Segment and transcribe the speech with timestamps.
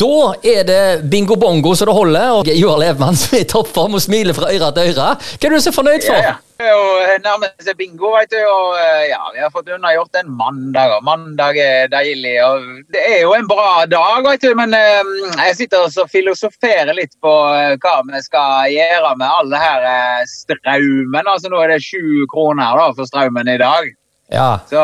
[0.00, 3.98] Da er det bingo bongo så det holder, og Joar Levmann som er i toppform
[3.98, 5.08] og smiler fra øre til øre.
[5.18, 6.16] Hva er du så fornøyd for?
[6.16, 6.38] Ja, ja.
[6.60, 8.38] Er jo nærmest seg bingo, veit du.
[8.40, 12.34] Og eh, ja, vi har fått unnagjort en mandag, og mandag er deilig.
[12.44, 14.50] Og det er jo en bra dag, veit du.
[14.56, 15.12] Men eh,
[15.46, 19.88] jeg sitter og filosoferer litt på eh, hva vi skal gjøre med all det her
[20.32, 21.28] strømmen.
[21.34, 23.90] Altså nå er det sju kroner da, for strømmen i dag.
[24.32, 24.52] Ja.
[24.70, 24.80] Så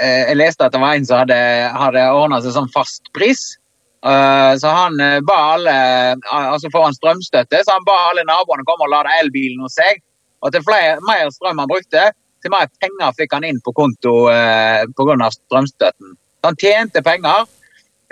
[0.00, 1.38] jeg leste at det var en som hadde,
[1.74, 3.46] hadde ordna seg sånn fastpris.
[4.04, 5.72] Uh, så han uh, ba alle
[6.30, 10.02] altså får han strømstøtte, så han ba alle naboene komme og lade elbilen hos seg.
[10.44, 12.10] Og til flere, mer strøm han brukte,
[12.44, 15.30] til mer penger fikk han inn på konto eh, pga.
[15.34, 16.16] strømstøtten.
[16.46, 17.46] Han tjente penger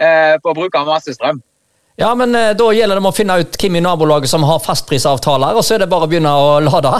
[0.00, 1.42] eh, på å bruke masse strøm.
[2.00, 5.54] Ja, men eh, da gjelder det å finne ut hvem i nabolaget som har fastprisavtaler,
[5.54, 6.96] og så er det bare å begynne å lade.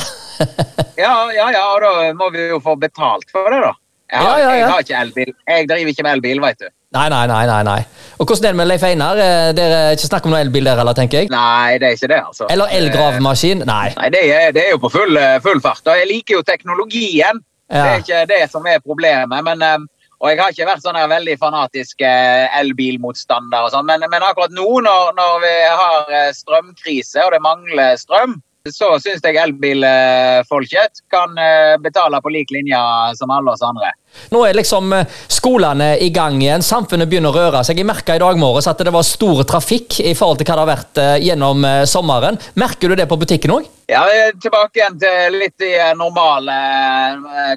[1.05, 3.75] ja, ja, ja, og da må vi jo få betalt for det, da.
[4.15, 4.57] Jeg har, ja, ja, ja.
[4.61, 5.31] jeg har ikke elbil.
[5.49, 6.71] Jeg driver ikke med elbil, vet du.
[6.95, 7.47] Nei, nei, nei.
[7.51, 7.81] nei, nei.
[8.19, 9.19] Og Hvordan er det med Leif Einar?
[9.57, 11.31] Det er ikke snakk om noen elbil der, eller, tenker jeg?
[11.33, 12.47] Nei, det er ikke det, altså.
[12.55, 13.65] Eller elgravemaskin?
[13.67, 13.89] Nei.
[13.99, 15.83] Nei, det er, det er, jo på full, eh, full fart.
[15.91, 17.43] Og jeg liker jo teknologien.
[17.67, 17.75] Ja.
[17.75, 19.45] Det er ikke det som er problemet.
[19.51, 19.67] men...
[19.67, 19.91] Eh,
[20.25, 24.79] og jeg har ikke vært sånn veldig fanatisk elbilmotstander, og sånn, men, men, akkurat nå
[24.87, 28.39] når, når vi har strømkrise og det mangler strøm,
[28.73, 32.79] så syns jeg elbilfolket kan eh, betale på lik linje
[33.19, 33.91] som alle oss andre.
[34.33, 37.83] Nå er liksom eh, skolene i gang igjen, samfunnet begynner å røre seg.
[37.83, 40.65] Jeg merka i dag morges at det var stor trafikk i forhold til hva det
[40.65, 42.41] har vært eh, gjennom sommeren.
[42.57, 43.69] Merker du det på butikken òg?
[43.93, 44.07] Ja,
[44.41, 46.57] tilbake igjen til litt de normale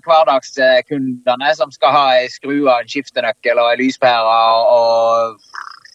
[0.03, 4.39] hverdagskundene som skal ha ei skrue, en skiftenøkkel og ei lyspære
[4.75, 5.39] og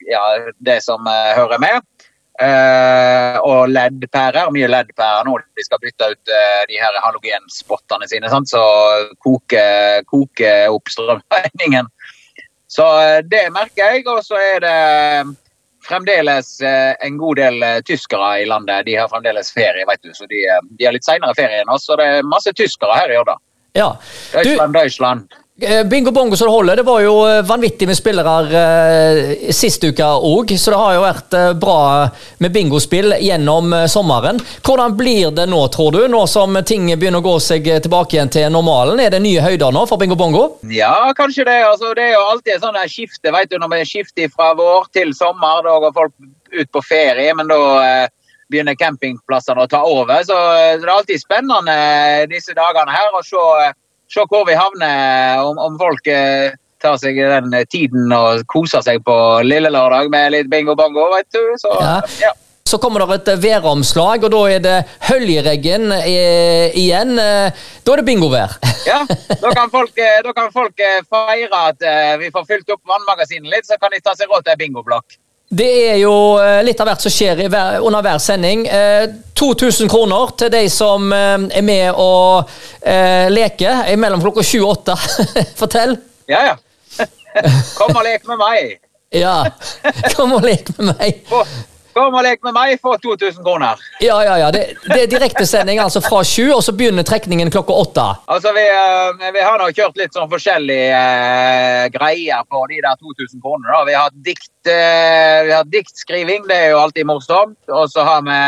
[0.08, 0.24] ja,
[0.56, 1.84] det som hører med.
[2.40, 4.50] Uh, og LED-pærer.
[4.54, 5.36] Mye LED-pærer nå.
[5.58, 8.50] De skal bytte ut uh, de her halogenspottene sine, sant?
[8.52, 8.62] så
[9.22, 11.90] koker koke opp strømregningen.
[12.70, 14.06] Så uh, det merker jeg.
[14.10, 14.76] Og så er det
[15.82, 18.84] fremdeles en god del tyskere i landet.
[18.86, 20.44] De har fremdeles ferie, vet du, så de,
[20.78, 21.88] de har litt seinere ferie enn oss.
[21.88, 23.34] Så det er masse tyskere her i Odda.
[23.74, 23.88] Ja.
[24.30, 25.42] Deutschland, Deutschland.
[25.61, 26.77] Eh, bingo bongo så det holder.
[26.77, 31.02] Det var jo eh, vanvittig med spillere eh, sist uke òg, så det har jo
[31.02, 31.80] vært bra
[32.40, 34.41] med bingospill gjennom sommeren.
[34.64, 38.33] Hvordan blir det nå, tror du, nå som ting begynner å gå seg tilbake igjen
[38.33, 39.02] til normalen?
[39.05, 40.46] Er det nye høyder nå for bingo bongo?
[40.73, 41.58] Ja, kanskje det.
[41.68, 43.35] Altså, det er jo alltid et sånt skifte.
[43.36, 46.17] Vet du, når vi skifter fra vår til sommer, da går folk
[46.57, 47.61] ut på ferie, men da
[48.48, 50.24] begynner campingplassene å ta over.
[50.24, 50.41] Så
[50.80, 51.79] det er alltid spennende
[52.33, 53.46] disse dagene her å se
[54.12, 56.52] se hvor vi havner, om, om folk eh,
[56.83, 61.42] tar seg den tiden og koser seg på lille lørdag med litt bingo-bongo, vet du.
[61.61, 61.98] Så, ja.
[62.23, 62.33] ja.
[62.73, 64.77] Så kommer det et væromslag, og da er det
[65.08, 67.18] Høljereggen eh, igjen.
[67.20, 68.55] Eh, da er det bingovær.
[68.90, 69.02] ja,
[69.42, 70.80] da kan, folk, eh, da kan folk
[71.11, 71.84] feire at
[72.23, 75.18] vi får fylt opp vannmagasinet litt, så kan de ta seg råd til ei bingoblokk.
[75.52, 78.63] Det er jo eh, litt av hvert som skjer under hver sending.
[79.36, 82.48] 2000 eh, kroner til de som eh, er med og
[83.33, 84.96] leker mellom klokka sju og åtte.
[85.61, 85.98] Fortell.
[86.33, 86.57] Ja, ja.
[87.79, 88.79] Kom og lek med meg.
[89.12, 89.45] Ja,
[90.17, 91.18] kom og lek med meg.
[91.92, 93.80] Kom og lek med meg, for 2000 kroner.
[94.01, 94.48] Ja, ja, ja.
[94.55, 98.07] Det, det er direktesending altså fra sju, og så begynner trekningen klokka åtte.
[98.33, 102.97] Altså, vi, uh, vi har nå kjørt litt sånn forskjellige uh, greier på de der
[102.97, 103.83] 2000 kronene.
[103.91, 107.58] Vi har dikt, uh, vi har diktskriving, det er jo alltid morsomt.
[107.69, 108.41] Og så har vi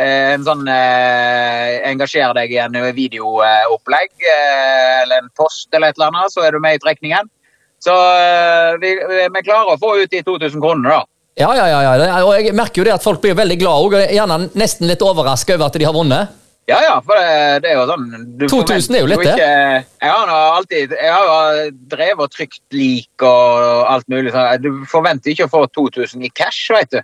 [0.00, 6.46] en sånn engasjer deg i en videoopplegg eller en post eller et eller annet, så
[6.46, 7.28] er du med i trekningen.
[7.82, 7.92] Så
[8.80, 11.09] vi, vi klarer å få ut de 2000 kronene, da.
[11.38, 12.18] Ja, ja, ja, ja.
[12.26, 15.56] Og jeg merker jo det at folk blir veldig glad og gjerne nesten litt overraska
[15.56, 16.36] over at de har vunnet.
[16.70, 18.04] Ja, ja, for det, det er jo sånn
[18.44, 19.32] 2000 er jo litt, det.
[19.40, 24.30] Jeg har alltid jeg har drevet og trykt lik og alt mulig.
[24.34, 24.62] sånn.
[24.62, 27.00] Du forventer ikke å få 2000 i cash, vet du.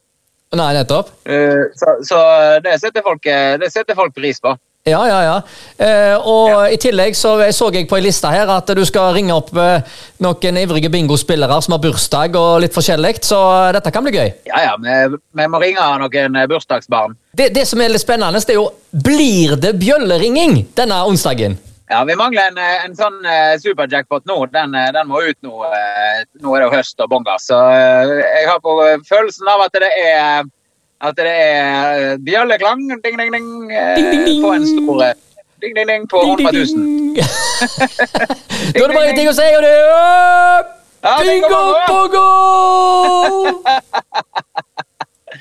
[0.56, 1.10] Nei, nettopp.
[1.26, 2.20] Uh, så, så
[2.62, 3.26] det, setter folk,
[3.62, 4.54] det setter folk pris på.
[4.86, 5.36] Ja, ja, ja.
[5.84, 6.58] Eh, og ja.
[6.70, 9.82] I tillegg så, så jeg på ei liste her at du skal ringe opp eh,
[10.22, 13.41] noen ivrige bingospillere som har bursdag og litt forskjellig, så
[13.74, 14.30] dette kan bli gøy.
[14.47, 17.18] Ja, ja, vi, vi må ringe noen eh, bursdagsbarn.
[17.34, 21.59] Det, det, som er litt spennende, det er jo Blir det bjølleringing denne onsdagen?
[21.91, 23.18] Ja, vi mangler en, eh, en sånn
[23.59, 24.38] superjackpot nå.
[24.54, 25.66] Den, den, må ut nå.
[26.47, 27.50] Nå er det høst og bongas.
[27.50, 28.78] Så jeg har på
[29.10, 30.47] følelsen av at det er
[31.01, 33.47] at det er eh, bjelleklang ding, ding, ding, ding,
[33.97, 34.43] ding, ding.
[34.45, 35.15] på en stor eh,
[35.63, 37.16] ding, ding, ding på 100 000.
[38.72, 40.77] da er det bare én ting å si, og det er
[41.22, 42.27] Bingo bongo!